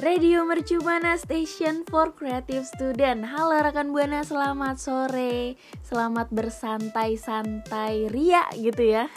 [0.00, 3.20] Radio Mercu Buana Station for Creative Student.
[3.20, 5.60] Halo rekan Buana, selamat sore.
[5.84, 9.12] Selamat bersantai-santai ria gitu ya.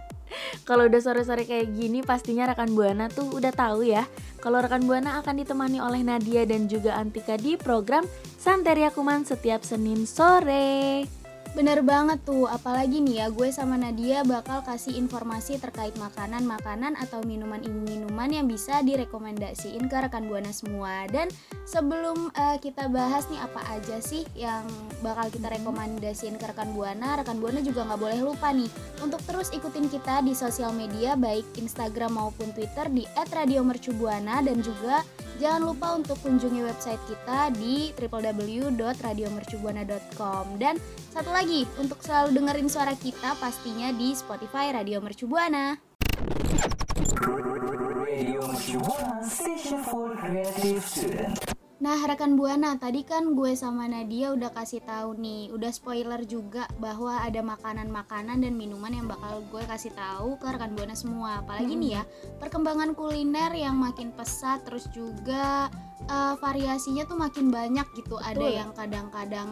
[0.70, 4.06] Kalau udah sore-sore kayak gini pastinya rekan Buana tuh udah tahu ya
[4.38, 8.06] Kalau rekan Buana akan ditemani oleh Nadia dan juga Antika di program
[8.38, 11.10] Santeria Kuman setiap Senin sore
[11.50, 17.26] Bener banget tuh, apalagi nih ya gue sama Nadia bakal kasih informasi terkait makanan-makanan atau
[17.26, 21.10] minuman-minuman yang bisa direkomendasiin ke rekan Buana semua.
[21.10, 21.26] Dan
[21.66, 24.62] sebelum uh, kita bahas nih apa aja sih yang
[25.02, 28.70] bakal kita rekomendasiin ke rekan Buana, rekan Buana juga nggak boleh lupa nih
[29.02, 34.38] untuk terus ikutin kita di sosial media baik Instagram maupun Twitter di @radiomercubuana.
[34.46, 35.02] Dan juga
[35.40, 40.76] Jangan lupa untuk kunjungi website kita di www.radiomercubuana.com dan
[41.08, 41.39] satu lagi
[41.80, 45.72] untuk selalu dengerin suara kita pastinya di Spotify Radio Mercubuana.
[51.80, 56.68] Nah, rekan Buana, tadi kan gue sama Nadia udah kasih tahu nih, udah spoiler juga
[56.76, 61.40] bahwa ada makanan-makanan dan minuman yang bakal gue kasih tahu ke rekan Buana semua.
[61.40, 61.80] Apalagi hmm.
[61.80, 62.02] nih ya,
[62.36, 65.72] perkembangan kuliner yang makin pesat terus juga
[66.04, 68.20] uh, variasinya tuh makin banyak gitu.
[68.20, 68.28] Betul.
[68.28, 69.48] Ada yang kadang-kadang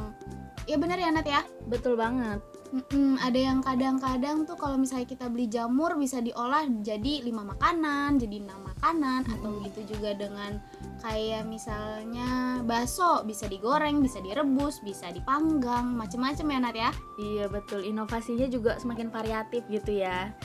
[0.67, 1.45] Ya bener ya Nat ya?
[1.69, 2.41] Betul banget.
[2.69, 8.21] Mm-mm, ada yang kadang-kadang tuh kalau misalnya kita beli jamur bisa diolah jadi lima makanan,
[8.21, 9.35] jadi enam makanan mm-hmm.
[9.41, 10.61] atau gitu juga dengan
[11.01, 16.91] kayak misalnya bakso bisa digoreng, bisa direbus, bisa dipanggang, macem-macem ya Nat ya?
[17.17, 20.37] Iya betul, inovasinya juga semakin variatif gitu ya.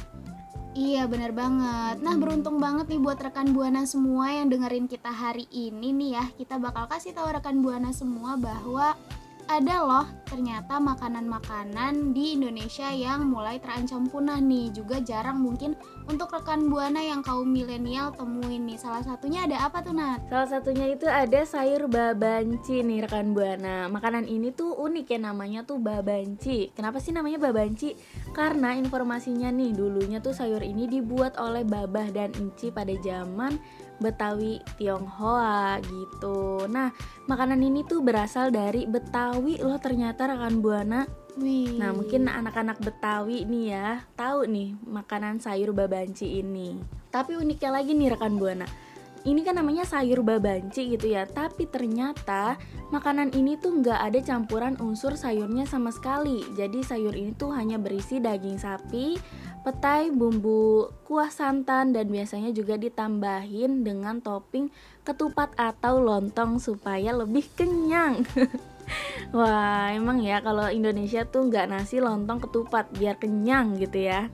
[0.73, 5.45] Iya bener banget Nah beruntung banget nih buat rekan Buana semua yang dengerin kita hari
[5.53, 8.97] ini nih ya Kita bakal kasih tahu rekan Buana semua bahwa
[9.47, 15.77] ada loh ternyata makanan-makanan di Indonesia yang mulai terancam punah nih juga jarang mungkin
[16.09, 20.25] untuk rekan buana yang kaum milenial temuin nih salah satunya ada apa tuh Nat?
[20.25, 25.61] Salah satunya itu ada sayur babanci nih rekan buana makanan ini tuh unik ya namanya
[25.67, 27.93] tuh babanci kenapa sih namanya babanci?
[28.33, 33.61] Karena informasinya nih dulunya tuh sayur ini dibuat oleh babah dan enci pada zaman
[34.03, 36.67] Betawi Tionghoa gitu.
[36.67, 36.91] Nah,
[37.31, 41.07] makanan ini tuh berasal dari Betawi loh ternyata rekan Buana.
[41.39, 41.79] Wih.
[41.79, 46.75] Nah, mungkin anak-anak Betawi nih ya tahu nih makanan sayur babanci ini.
[47.07, 48.67] Tapi uniknya lagi nih rekan Buana.
[49.23, 52.59] Ini kan namanya sayur babanci gitu ya, tapi ternyata
[52.91, 56.43] makanan ini tuh nggak ada campuran unsur sayurnya sama sekali.
[56.59, 59.15] Jadi sayur ini tuh hanya berisi daging sapi,
[59.63, 64.67] petai, bumbu kuah santan dan biasanya juga ditambahin dengan topping
[65.07, 68.27] ketupat atau lontong supaya lebih kenyang.
[69.31, 74.27] Wah, emang ya kalau Indonesia tuh nggak nasi lontong ketupat biar kenyang gitu ya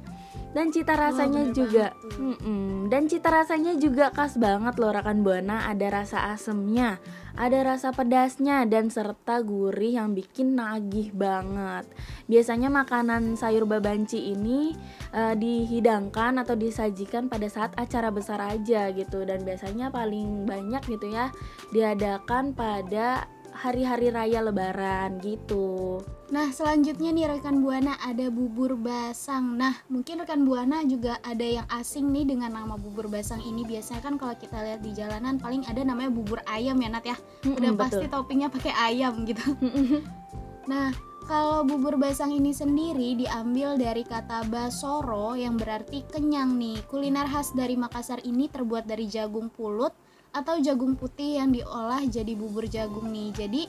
[0.50, 5.22] dan cita rasanya oh, juga mm -mm, dan cita rasanya juga khas banget loh rekan
[5.22, 5.70] buana.
[5.70, 6.98] Ada rasa asemnya
[7.40, 11.88] ada rasa pedasnya dan serta gurih yang bikin nagih banget.
[12.28, 14.76] Biasanya makanan sayur babanci ini
[15.16, 19.24] uh, dihidangkan atau disajikan pada saat acara besar aja gitu.
[19.24, 21.32] Dan biasanya paling banyak gitu ya
[21.72, 23.24] diadakan pada
[23.60, 26.00] hari-hari raya lebaran gitu.
[26.32, 29.60] Nah, selanjutnya nih rekan Buana ada bubur basang.
[29.60, 33.68] Nah, mungkin rekan Buana juga ada yang asing nih dengan nama bubur basang ini.
[33.68, 37.18] Biasanya kan kalau kita lihat di jalanan paling ada namanya bubur ayam ya Nat ya.
[37.44, 39.44] Udah mm pasti toppingnya pakai ayam gitu.
[40.72, 40.96] nah,
[41.28, 46.80] kalau bubur basang ini sendiri diambil dari kata basoro yang berarti kenyang nih.
[46.88, 49.92] Kuliner khas dari Makassar ini terbuat dari jagung pulut,
[50.40, 53.36] atau jagung putih yang diolah jadi bubur jagung nih.
[53.36, 53.62] Jadi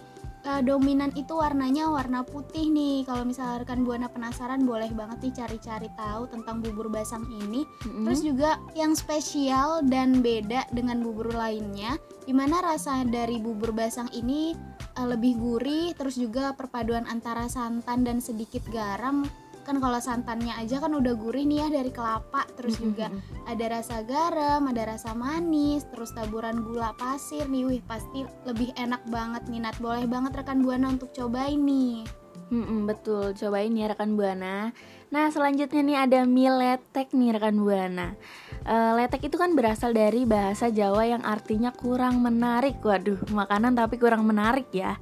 [0.46, 3.04] uh, dominan itu warnanya warna putih nih.
[3.04, 7.66] Kalau misalkan buana penasaran boleh banget nih cari-cari tahu tentang bubur basang ini.
[7.66, 8.04] Mm-hmm.
[8.06, 14.08] Terus juga yang spesial dan beda dengan bubur lainnya, di mana rasa dari bubur basang
[14.14, 14.54] ini
[14.96, 19.26] uh, lebih gurih, terus juga perpaduan antara santan dan sedikit garam
[19.70, 23.06] kan kalau santannya aja kan udah gurih nih ya dari kelapa terus juga
[23.46, 28.98] ada rasa garam ada rasa manis terus taburan gula pasir nih wih pasti lebih enak
[29.06, 32.02] banget nih Nat boleh banget rekan buana untuk cobain nih
[32.50, 34.74] Hmm, betul, cobain ya rekan Buana.
[35.14, 38.18] Nah, selanjutnya nih ada mie letek nih rekan Buana.
[38.66, 42.82] Uh, letek itu kan berasal dari bahasa Jawa yang artinya kurang menarik.
[42.82, 44.98] Waduh, makanan tapi kurang menarik ya.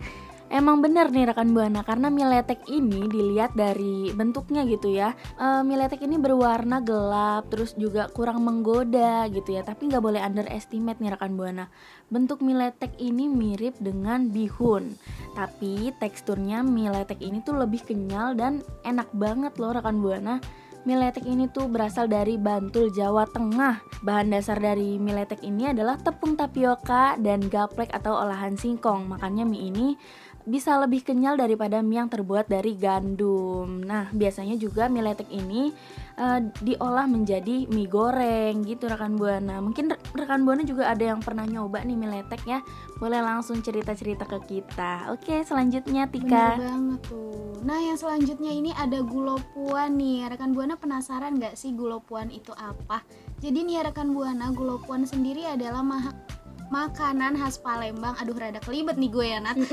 [0.49, 5.13] Emang bener nih rekan buana karena mie letek ini dilihat dari bentuknya gitu ya.
[5.37, 9.61] E, mie letek ini berwarna gelap, terus juga kurang menggoda gitu ya.
[9.61, 11.69] Tapi nggak boleh underestimate nih rekan buana.
[12.09, 14.97] Bentuk mie letek ini mirip dengan bihun,
[15.37, 20.41] tapi teksturnya mie letek ini tuh lebih kenyal dan enak banget loh rekan buana.
[20.89, 23.83] Mie letek ini tuh berasal dari Bantul, Jawa Tengah.
[24.07, 29.05] Bahan dasar dari mie letek ini adalah tepung tapioka dan gaplek atau olahan singkong.
[29.05, 30.01] Makanya mie ini
[30.49, 33.85] bisa lebih kenyal daripada mie yang terbuat dari gandum.
[33.85, 35.71] Nah, biasanya juga mie letek ini
[36.17, 39.61] uh, diolah menjadi mie goreng gitu rekan buana.
[39.61, 42.65] Mungkin rekan buana juga ada yang pernah nyoba nih mie letek ya.
[42.97, 45.13] Boleh langsung cerita-cerita ke kita.
[45.13, 46.57] Oke, selanjutnya Tika.
[46.57, 47.61] Bener banget tuh.
[47.63, 50.33] Nah, yang selanjutnya ini ada gulopuan nih.
[50.33, 53.05] Rekan buana penasaran nggak sih gulopuan itu apa?
[53.39, 55.85] Jadi nih rekan buana, gulopuan sendiri adalah
[56.69, 58.15] makanan khas Palembang.
[58.21, 59.57] Aduh rada kelibet nih gue ya Nat.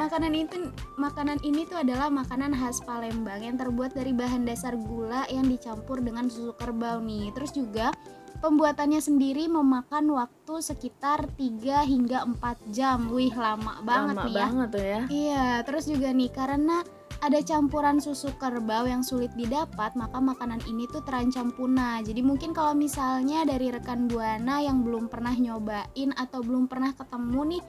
[0.00, 5.28] Makanan itu makanan ini tuh adalah makanan khas Palembang yang terbuat dari bahan dasar gula
[5.28, 7.30] yang dicampur dengan susu kerbau nih.
[7.36, 7.92] Terus juga
[8.40, 13.12] pembuatannya sendiri memakan waktu sekitar 3 hingga 4 jam.
[13.12, 14.40] Wih lama banget lama nih ya.
[14.40, 15.00] banget tuh ya.
[15.12, 16.76] Iya terus juga nih karena
[17.24, 22.04] ada campuran susu kerbau yang sulit didapat, maka makanan ini tuh terancam punah.
[22.04, 27.56] Jadi mungkin kalau misalnya dari rekan Buana yang belum pernah nyobain atau belum pernah ketemu
[27.56, 27.62] nih,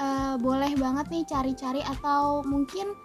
[0.00, 2.96] uh, boleh banget nih cari-cari atau mungkin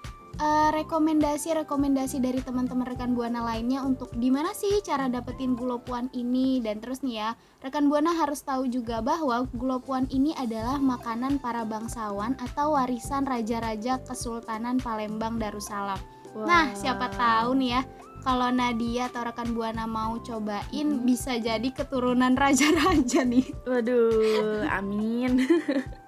[0.73, 6.81] rekomendasi-rekomendasi uh, dari teman-teman rekan buana lainnya untuk gimana sih cara dapetin gulopuan ini dan
[6.81, 7.29] terus nih ya
[7.61, 14.01] rekan buana harus tahu juga bahwa gulopuan ini adalah makanan para bangsawan atau warisan raja-raja
[14.01, 16.01] Kesultanan Palembang Darussalam.
[16.33, 16.49] Wow.
[16.49, 17.81] Nah siapa tahu nih ya
[18.21, 21.05] kalau Nadia atau rekan buana mau cobain hmm.
[21.05, 23.45] bisa jadi keturunan raja-raja nih.
[23.65, 25.41] Waduh, amin.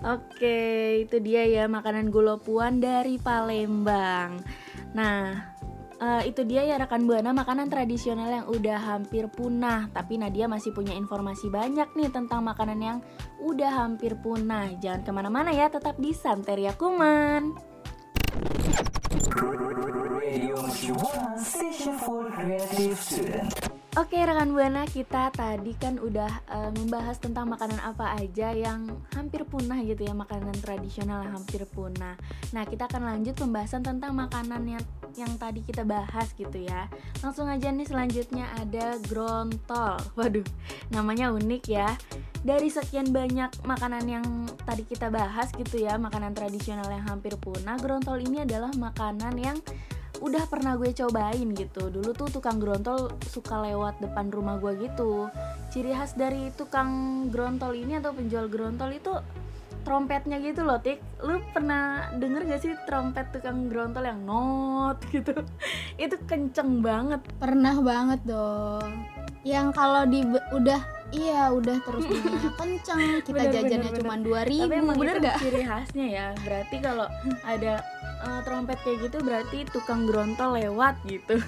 [0.00, 0.58] Oke,
[1.04, 4.40] itu dia ya makanan gulopuan dari Palembang.
[4.96, 5.52] Nah,
[6.00, 9.92] uh, itu dia ya rekan buana makanan tradisional yang udah hampir punah.
[9.92, 12.98] Tapi Nadia masih punya informasi banyak nih tentang makanan yang
[13.44, 14.72] udah hampir punah.
[14.80, 17.52] Jangan ke mana-mana ya, tetap di Santeria Kuman.
[24.00, 29.44] Oke rekan buana kita tadi kan udah uh, membahas tentang makanan apa aja yang hampir
[29.44, 32.16] punah gitu ya makanan tradisional hampir punah.
[32.56, 34.84] Nah kita akan lanjut pembahasan tentang makanan yang
[35.20, 36.88] yang tadi kita bahas gitu ya.
[37.20, 40.00] Langsung aja nih selanjutnya ada grontol.
[40.16, 40.48] Waduh
[40.88, 41.92] namanya unik ya.
[42.40, 44.24] Dari sekian banyak makanan yang
[44.64, 49.60] tadi kita bahas gitu ya makanan tradisional yang hampir punah, grontol ini adalah makanan yang
[50.20, 51.88] udah pernah gue cobain gitu.
[51.88, 55.32] Dulu tuh tukang grontol suka lewat depan rumah gue gitu.
[55.72, 59.12] Ciri khas dari tukang grontol ini atau penjual grontol itu
[59.82, 61.00] trompetnya gitu loh tik.
[61.24, 65.32] Lu pernah denger gak sih trompet tukang grontol yang not gitu?
[65.96, 67.24] Itu kenceng banget.
[67.40, 69.08] Pernah banget dong.
[69.40, 70.20] Yang kalau di
[70.52, 70.80] udah
[71.16, 72.04] iya udah terus
[72.60, 73.24] kenceng.
[73.24, 76.26] Kita bener, jajannya cuma dua ribu tapi emang bener gak ciri khasnya ya.
[76.44, 77.08] Berarti kalau
[77.56, 77.80] ada
[78.24, 81.40] uh, trompet kayak gitu berarti tukang grontol lewat gitu.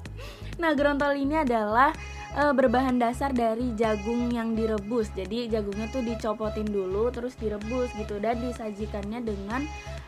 [0.62, 1.90] nah, grontol ini adalah
[2.36, 5.12] uh, berbahan dasar dari jagung yang direbus.
[5.12, 9.62] Jadi jagungnya tuh dicopotin dulu terus direbus gitu dan disajikannya dengan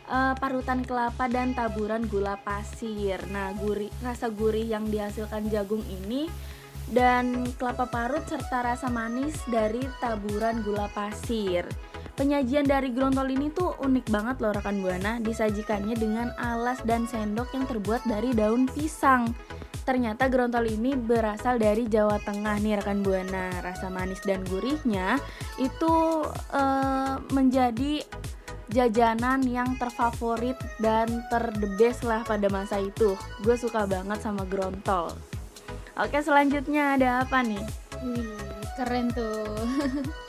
[0.08, 3.20] uh, parutan kelapa dan taburan gula pasir.
[3.30, 6.28] Nah, gurih rasa gurih yang dihasilkan jagung ini
[6.92, 11.64] dan kelapa parut serta rasa manis dari taburan gula pasir.
[12.14, 17.50] Penyajian dari grontol ini tuh unik banget loh rekan Buana, disajikannya dengan alas dan sendok
[17.50, 19.34] yang terbuat dari daun pisang.
[19.82, 23.50] Ternyata grontol ini berasal dari Jawa Tengah nih rekan Buana.
[23.60, 25.18] Rasa manis dan gurihnya
[25.58, 28.06] itu uh, menjadi
[28.70, 33.18] jajanan yang terfavorit dan terdebes lah pada masa itu.
[33.42, 35.10] Gue suka banget sama grontol.
[35.98, 37.62] Oke selanjutnya ada apa nih?
[38.06, 38.38] Wih,
[38.78, 39.50] keren tuh.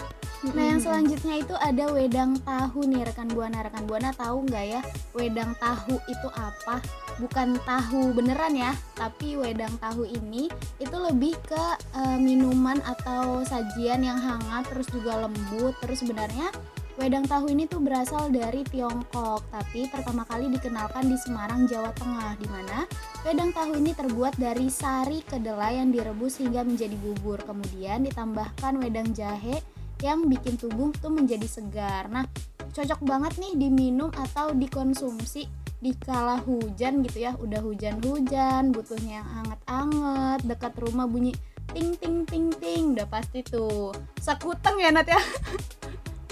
[0.54, 4.82] Nah yang selanjutnya itu ada wedang tahu nih rekan buana rekan buana tahu nggak ya
[5.18, 6.84] wedang tahu itu apa?
[7.18, 11.64] Bukan tahu beneran ya, tapi wedang tahu ini itu lebih ke
[11.96, 16.52] uh, minuman atau sajian yang hangat terus juga lembut terus sebenarnya
[16.96, 22.40] Wedang tahu ini tuh berasal dari Tiongkok, tapi pertama kali dikenalkan di Semarang, Jawa Tengah,
[22.40, 22.88] di mana
[23.28, 27.44] wedang tahu ini terbuat dari sari kedelai yang direbus hingga menjadi bubur.
[27.44, 29.60] Kemudian ditambahkan wedang jahe
[30.04, 32.12] yang bikin tubuh tuh menjadi segar.
[32.12, 32.28] Nah,
[32.74, 35.48] cocok banget nih diminum atau dikonsumsi
[35.80, 37.38] di kala hujan gitu ya.
[37.38, 41.32] Udah hujan-hujan, butuhnya yang hangat-hangat, dekat rumah bunyi
[41.74, 45.22] ting ting ting ting, udah pasti tuh sekuteng ya Nat ya.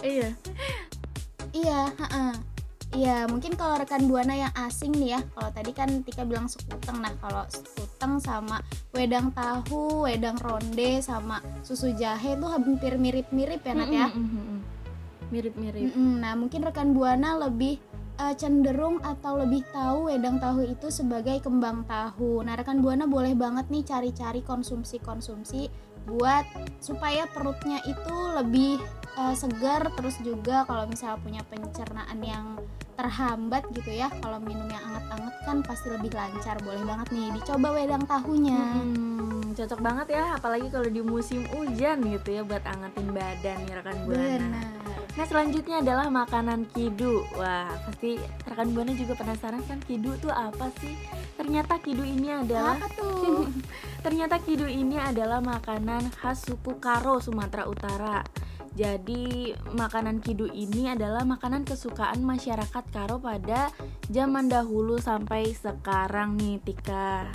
[0.04, 0.30] iya.
[1.54, 2.53] Iya, heeh.
[2.94, 7.02] Iya, mungkin kalau rekan buana yang asing nih ya, kalau tadi kan Tika bilang sekuteng,
[7.02, 8.62] nah kalau sekuteng sama
[8.94, 14.08] wedang tahu, wedang ronde sama susu jahe itu hampir mirip-mirip ya Nat ya.
[15.34, 15.90] Mirip-mirip.
[15.98, 17.82] Nah, mungkin rekan buana lebih
[18.22, 22.46] eh, cenderung atau lebih tahu wedang tahu itu sebagai kembang tahu.
[22.46, 25.66] Nah, rekan buana boleh banget nih cari-cari konsumsi-konsumsi
[26.04, 26.44] buat
[26.84, 28.78] supaya perutnya itu lebih
[29.18, 32.46] eh, segar terus juga kalau misalnya punya pencernaan yang
[32.94, 37.68] terhambat gitu ya kalau minum yang anget-anget kan pasti lebih lancar boleh banget nih dicoba
[37.74, 43.14] wedang tahunya Hmm, cocok banget ya, apalagi kalau di musim hujan gitu ya buat angetin
[43.14, 44.62] badan ya rekan buana.
[45.14, 47.22] Nah selanjutnya adalah makanan kidu.
[47.38, 48.18] Wah pasti
[48.50, 50.98] rekan buana juga penasaran kan kidu tuh apa sih?
[51.38, 53.46] Ternyata kidu ini adalah apa tuh
[54.06, 58.26] ternyata kidu ini adalah makanan khas suku Karo Sumatera Utara.
[58.74, 63.70] Jadi makanan kidu ini adalah makanan kesukaan masyarakat Karo pada
[64.10, 67.30] zaman dahulu sampai sekarang nih Tika.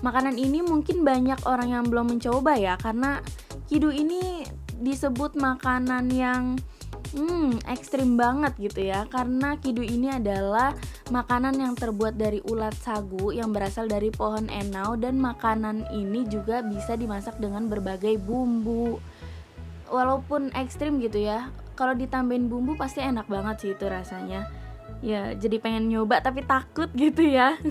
[0.00, 3.20] Makanan ini mungkin banyak orang yang belum mencoba ya karena
[3.68, 4.48] kidu ini
[4.80, 6.56] disebut makanan yang
[7.12, 10.72] hmm, ekstrim banget gitu ya karena kidu ini adalah
[11.08, 16.60] makanan yang terbuat dari ulat sagu yang berasal dari pohon enau dan makanan ini juga
[16.60, 19.00] bisa dimasak dengan berbagai bumbu
[19.88, 24.50] walaupun ekstrim gitu ya kalau ditambahin bumbu pasti enak banget sih itu rasanya.
[24.98, 27.54] Ya jadi pengen nyoba tapi takut gitu ya.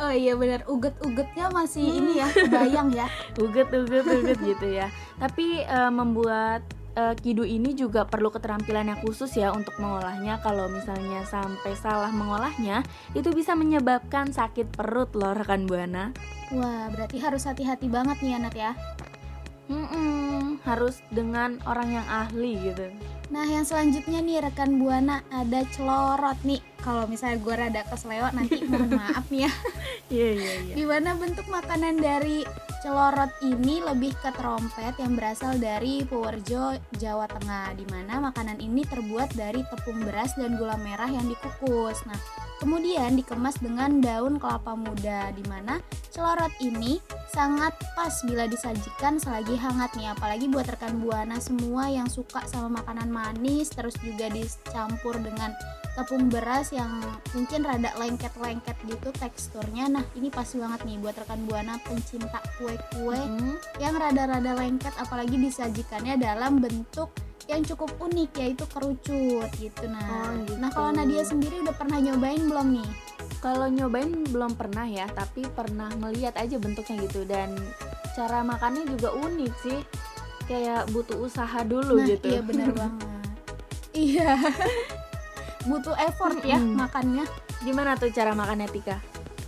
[0.00, 3.04] Oh iya benar uget-ugetnya masih ini ya kebayang ya.
[3.44, 4.88] Uget uget uget gitu ya.
[5.20, 6.64] Tapi eh, membuat
[6.96, 10.40] eh, kidu ini juga perlu keterampilan yang khusus ya untuk mengolahnya.
[10.40, 12.80] Kalau misalnya sampai salah mengolahnya
[13.12, 16.16] itu bisa menyebabkan sakit perut loh rekan buana.
[16.56, 18.72] Wah berarti harus hati-hati banget nih Anat ya
[19.70, 22.90] Mm-mm, harus dengan orang yang ahli gitu.
[23.30, 26.60] Nah yang selanjutnya nih rekan buana ada celorot nih.
[26.82, 29.52] Kalau misalnya gue rada keselewat nanti mohon maaf nih ya.
[30.12, 30.74] Iya iya iya.
[30.76, 32.42] Di mana bentuk makanan dari
[32.82, 38.82] celorot ini lebih ke trompet yang berasal dari Purworejo, Jawa Tengah Di mana makanan ini
[38.82, 42.02] terbuat dari tepung beras dan gula merah yang dikukus.
[42.04, 42.18] Nah
[42.62, 45.82] kemudian dikemas dengan daun kelapa muda Di mana
[46.14, 47.02] celorot ini
[47.34, 52.78] sangat pas bila disajikan selagi hangat nih apalagi buat rekan buana semua yang suka sama
[52.78, 55.50] makanan manis terus juga dicampur dengan
[55.92, 56.88] tepung beras yang
[57.36, 59.92] mungkin rada lengket-lengket gitu teksturnya.
[59.92, 65.36] Nah ini pas banget nih buat rekan buana pencinta kue-kue Mm, yang rada-rada lengket apalagi
[65.36, 67.12] disajikannya dalam bentuk
[67.44, 69.84] yang cukup unik yaitu kerucut gitu.
[69.84, 70.56] Nah Oh, gitu.
[70.56, 72.90] nah kalau Nadia sendiri udah pernah nyobain belum nih?
[73.42, 77.26] Kalau nyobain belum pernah ya, tapi pernah melihat aja bentuknya gitu.
[77.26, 77.52] Dan
[78.14, 79.80] cara makannya juga unik sih.
[80.46, 82.26] Kayak butuh usaha dulu nah gitu.
[82.30, 83.26] iya bener banget.
[83.92, 84.32] Iya
[85.64, 86.76] butuh effort ya Mm-mm.
[86.78, 87.24] makannya
[87.62, 88.98] Gimana tuh cara makannya Tika?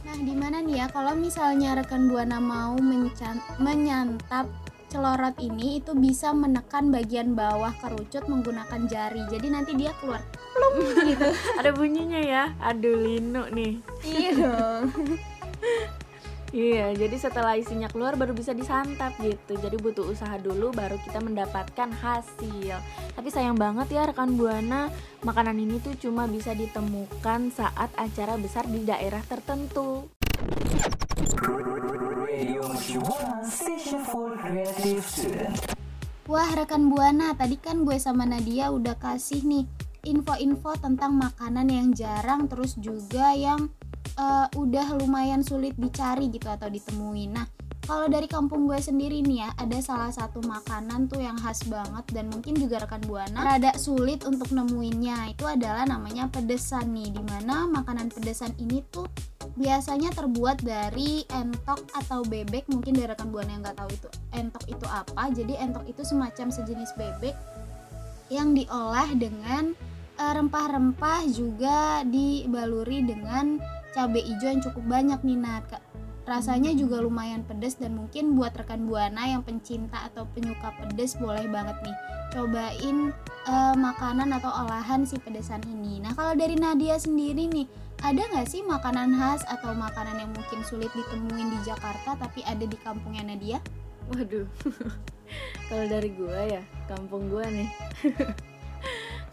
[0.06, 4.46] Nah, di mana nih ya kalau misalnya rekan Buana mau mencan- menyantap
[4.86, 9.26] celorot ini itu bisa menekan bagian bawah kerucut menggunakan jari.
[9.26, 10.22] Jadi nanti dia keluar
[10.54, 10.78] plum
[11.10, 11.26] gitu.
[11.58, 12.44] Ada bunyinya ya.
[12.62, 13.82] Aduh lino nih.
[14.06, 14.94] iya dong.
[16.54, 19.58] Iya, jadi setelah isinya keluar baru bisa disantap gitu.
[19.58, 22.78] Jadi butuh usaha dulu baru kita mendapatkan hasil.
[23.10, 24.86] Tapi sayang banget ya rekan Buana,
[25.24, 30.12] makanan ini tuh cuma bisa ditemukan saat acara besar di daerah tertentu.
[36.28, 39.64] Wah, rekan Buana, tadi kan gue sama Nadia udah kasih nih
[40.04, 43.72] info-info tentang makanan yang jarang terus juga yang
[44.20, 47.30] eh, udah lumayan sulit dicari gitu atau ditemuin.
[47.32, 47.48] Nah,
[47.84, 52.04] kalau dari kampung gue sendiri nih ya, ada salah satu makanan tuh yang khas banget
[52.16, 55.36] dan mungkin juga rekan Buana rada sulit untuk nemuinnya.
[55.36, 59.04] Itu adalah namanya pedesan nih, di mana makanan pedesan ini tuh
[59.60, 62.64] biasanya terbuat dari entok atau bebek.
[62.72, 65.22] Mungkin dari rekan buana yang nggak tahu itu entok itu apa.
[65.36, 67.36] Jadi entok itu semacam sejenis bebek
[68.32, 69.76] yang diolah dengan
[70.16, 73.60] eh, rempah-rempah juga dibaluri dengan
[73.92, 75.36] cabai hijau yang cukup banyak nih.
[75.36, 75.83] Nat
[76.24, 81.44] rasanya juga lumayan pedas dan mungkin buat rekan buana yang pencinta atau penyuka pedas boleh
[81.52, 81.96] banget nih
[82.32, 83.12] cobain
[83.46, 87.68] eh, makanan atau olahan si pedesan ini nah kalau dari Nadia sendiri nih
[88.04, 92.68] ada nggak sih makanan khas atau makanan yang mungkin sulit ditemuin di Jakarta tapi ada
[92.68, 93.58] di kampungnya Nadia?
[94.12, 94.44] Waduh.
[95.72, 97.68] Kalau dari gua ya, kampung gua nih.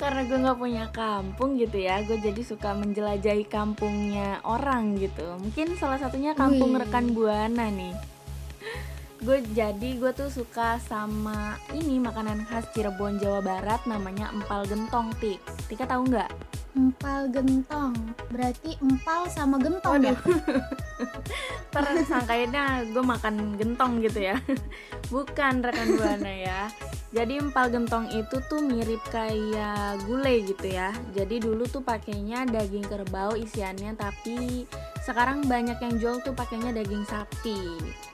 [0.01, 5.37] Karena gue nggak punya kampung gitu ya, gue jadi suka menjelajahi kampungnya orang gitu.
[5.37, 6.81] Mungkin salah satunya kampung Wih.
[6.81, 7.93] rekan buana nih.
[9.25, 15.13] gue jadi gue tuh suka sama ini makanan khas Cirebon Jawa Barat namanya empal gentong
[15.21, 15.37] tik
[15.69, 17.93] Tika tahu nggak Empal gentong.
[18.31, 20.15] Berarti empal sama gentong ya?
[21.71, 24.37] tersangkainnya gue makan gentong gitu ya
[25.13, 26.61] bukan rekan buana ya
[27.15, 32.83] jadi empal gentong itu tuh mirip kayak gulai gitu ya jadi dulu tuh pakainya daging
[32.83, 34.67] kerbau isiannya tapi
[35.01, 37.57] sekarang banyak yang jual tuh pakainya daging sapi.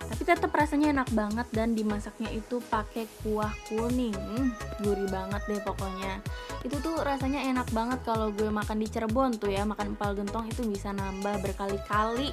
[0.07, 4.15] Tapi tetap rasanya enak banget dan dimasaknya itu pakai kuah kuning.
[4.15, 6.23] Hmm, gurih banget deh pokoknya.
[6.63, 10.47] Itu tuh rasanya enak banget kalau gue makan di Cirebon tuh ya makan empal gentong
[10.47, 12.31] itu bisa nambah berkali-kali.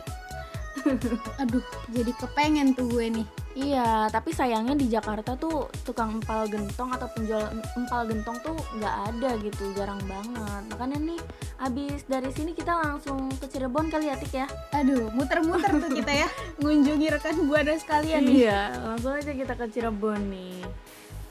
[1.42, 3.26] Aduh, jadi kepengen tuh gue nih.
[3.54, 7.46] Iya, tapi sayangnya di Jakarta tuh tukang empal gentong atau penjual
[7.78, 10.62] empal gentong tuh nggak ada gitu, jarang banget.
[10.74, 11.20] Makanya nih,
[11.62, 14.46] abis dari sini kita langsung ke Cirebon kali ya, Tik ya?
[14.74, 16.28] Aduh, muter-muter tuh kita ya
[16.62, 18.50] ngunjungi rekan buana sekalian nih.
[18.50, 20.58] Iya, langsung aja kita ke Cirebon nih.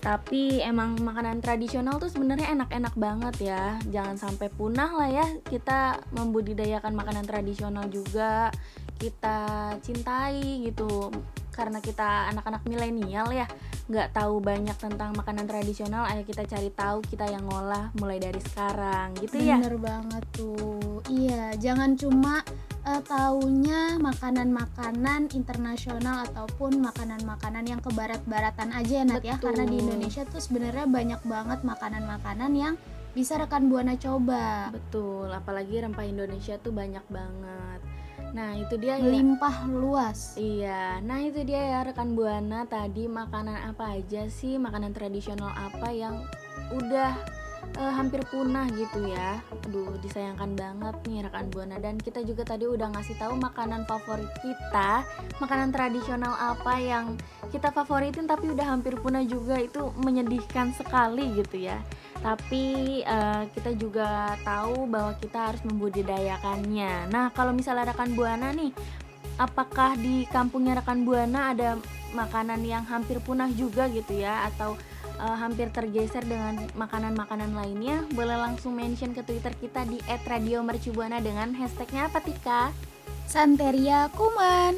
[0.04, 3.80] Tapi emang makanan tradisional tuh sebenarnya enak-enak banget ya.
[3.88, 5.24] Jangan sampai punah lah ya.
[5.48, 8.52] Kita membudidayakan makanan tradisional juga.
[9.00, 11.08] Kita cintai gitu.
[11.54, 13.46] Karena kita anak-anak milenial ya,
[13.86, 16.10] nggak tahu banyak tentang makanan tradisional.
[16.10, 19.62] Ayo kita cari tahu, kita yang ngolah mulai dari sekarang, gitu ya.
[19.62, 21.06] Bener banget tuh.
[21.08, 22.42] Iya, jangan cuma
[22.84, 29.38] eh, taunya makanan-makanan internasional ataupun makanan-makanan yang ke barat-baratan aja ya Nat ya.
[29.38, 32.76] Karena di Indonesia tuh sebenarnya banyak banget makanan-makanan yang
[33.14, 34.74] bisa rekan buana coba.
[34.74, 37.80] Betul, apalagi rempah Indonesia tuh banyak banget.
[38.34, 39.06] Nah, itu dia ya.
[39.06, 40.34] Melimpah luas.
[40.36, 45.94] Iya, nah itu dia ya rekan buana tadi makanan apa aja sih makanan tradisional apa
[45.94, 46.26] yang
[46.74, 47.14] udah
[47.78, 49.42] eh, hampir punah gitu ya.
[49.68, 54.30] Aduh, disayangkan banget nih rekan buana dan kita juga tadi udah ngasih tahu makanan favorit
[54.42, 55.04] kita,
[55.42, 57.18] makanan tradisional apa yang
[57.50, 61.82] kita favoritin tapi udah hampir punah juga itu menyedihkan sekali gitu ya.
[62.22, 67.12] Tapi eh, kita juga tahu bahwa kita harus membudidayakannya.
[67.12, 68.72] Nah, kalau misalnya rekan buana nih
[69.38, 71.78] apakah di kampungnya rekan buana ada
[72.14, 74.78] makanan yang hampir punah juga gitu ya atau
[75.24, 81.56] eh, hampir tergeser dengan makanan-makanan lainnya boleh langsung mention ke twitter kita di @radiomercubuana dengan
[81.56, 82.76] hashtagnya apa Tika
[83.24, 84.76] Santeria Kuman.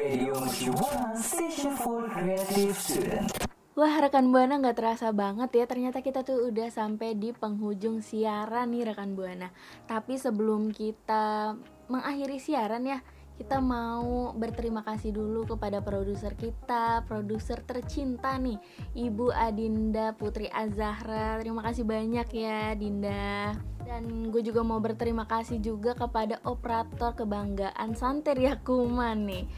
[0.00, 3.50] Radio Mercubuana Station for Creative Student.
[3.78, 8.76] Wah rekan buana nggak terasa banget ya ternyata kita tuh udah sampai di penghujung siaran
[8.76, 9.48] nih rekan buana
[9.88, 11.56] tapi sebelum kita
[11.88, 13.00] mengakhiri siaran ya
[13.40, 18.60] kita mau berterima kasih dulu kepada produser kita, produser tercinta nih,
[18.92, 21.40] Ibu Adinda Putri Azahra.
[21.40, 23.56] Terima kasih banyak ya, Dinda.
[23.80, 29.48] Dan gue juga mau berterima kasih juga kepada operator kebanggaan Santeria Kuman nih,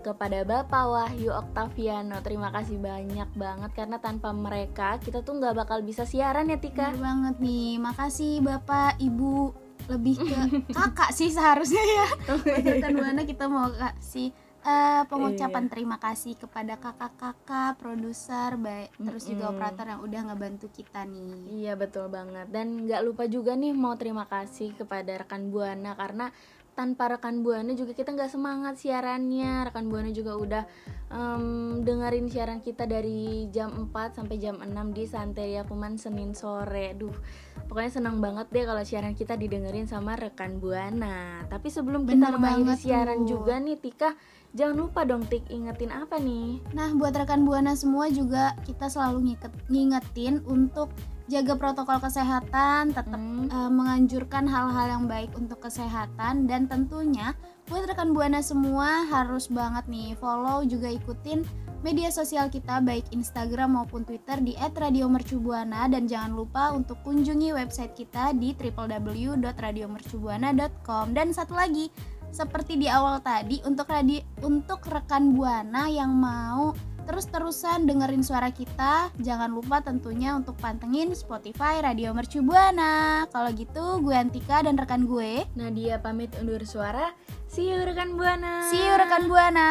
[0.00, 2.24] kepada Bapak Wahyu Oktaviano.
[2.24, 6.88] Terima kasih banyak banget karena tanpa mereka kita tuh nggak bakal bisa siaran ya Tika.
[6.96, 7.76] Bener banget nih.
[7.84, 9.65] Makasih Bapak, Ibu.
[9.86, 10.38] Lebih ke
[10.76, 12.06] kakak sih seharusnya ya.
[12.38, 14.34] Buat rekan buana kita mau kasih
[14.66, 21.06] eh, pengucapan terima kasih kepada kakak-kakak, produser, baik terus juga operator yang udah ngebantu kita
[21.06, 21.62] nih.
[21.62, 26.34] Iya betul banget dan nggak lupa juga nih mau terima kasih kepada rekan buana karena
[26.76, 29.64] tanpa rekan buana juga kita nggak semangat siarannya.
[29.72, 30.64] Rekan buana juga udah
[31.08, 36.92] em, dengerin siaran kita dari jam 4 sampai jam 6 di Santeria Kuman Senin sore.
[36.92, 37.16] Duh
[37.66, 41.48] pokoknya senang banget deh kalau siaran kita didengerin sama rekan buana.
[41.48, 43.40] Tapi sebelum kita mengakhiri siaran tuh.
[43.40, 44.12] juga nih Tika
[44.52, 46.60] jangan lupa dong Tik ingetin apa nih?
[46.76, 49.36] Nah, buat rekan buana semua juga kita selalu
[49.72, 50.92] ngingetin untuk
[51.26, 53.50] jaga protokol kesehatan, tetap Hmm.
[53.50, 57.34] eh, menganjurkan hal-hal yang baik untuk kesehatan dan tentunya
[57.66, 61.42] buat rekan buana semua harus banget nih follow juga ikutin
[61.82, 67.94] media sosial kita baik Instagram maupun Twitter di @radiomercubuana dan jangan lupa untuk kunjungi website
[67.98, 71.90] kita di www.radiomercubuana.com dan satu lagi
[72.30, 76.74] seperti di awal tadi untuk radi untuk rekan buana yang mau
[77.06, 79.14] terus-terusan dengerin suara kita.
[79.22, 83.24] Jangan lupa tentunya untuk pantengin Spotify Radio Mercu Buana.
[83.30, 85.46] Kalau gitu gue Antika dan rekan gue.
[85.54, 87.14] Nadia pamit undur suara.
[87.46, 88.66] See you rekan buana.
[88.68, 89.70] See you rekan buana.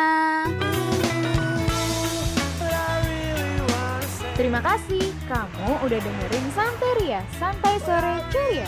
[4.36, 5.15] Terima kasih.
[5.32, 8.67] Kamu udah dengerin Santeria, Santai Sore Ceria.